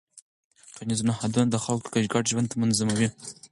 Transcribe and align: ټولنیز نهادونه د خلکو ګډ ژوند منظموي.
ټولنیز 0.75 1.01
نهادونه 1.09 1.47
د 1.51 1.55
خلکو 1.65 1.87
ګډ 2.13 2.23
ژوند 2.31 2.49
منظموي. 2.61 3.09